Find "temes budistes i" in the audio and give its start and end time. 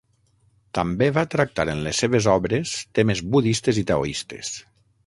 3.01-3.87